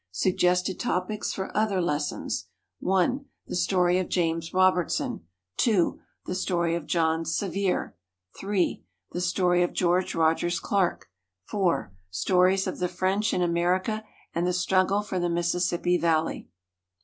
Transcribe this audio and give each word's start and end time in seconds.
Suggested 0.09 0.79
Topics 0.79 1.31
for 1.31 1.55
Other 1.55 1.79
Lessons: 1.79 2.47
(1) 2.79 3.23
The 3.45 3.55
Story 3.55 3.99
of 3.99 4.09
James 4.09 4.51
Robertson. 4.51 5.27
(2) 5.57 5.99
The 6.25 6.33
Story 6.33 6.73
of 6.73 6.87
John 6.87 7.23
Sevier. 7.23 7.95
(3) 8.35 8.83
The 9.11 9.21
Story 9.21 9.61
of 9.61 9.73
George 9.73 10.15
Rogers 10.15 10.59
Clark. 10.59 11.07
(4) 11.43 11.93
Stories 12.09 12.65
of 12.65 12.79
the 12.79 12.87
French 12.87 13.31
in 13.31 13.43
America 13.43 14.03
and 14.33 14.47
the 14.47 14.53
Struggle 14.53 15.03
for 15.03 15.19
the 15.19 15.29
Mississippi 15.29 15.99
Valley. 15.99 16.49